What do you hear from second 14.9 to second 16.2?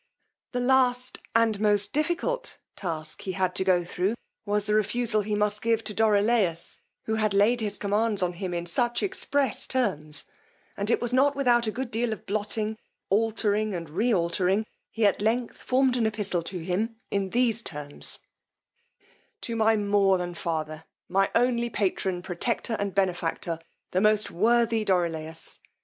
at length formed an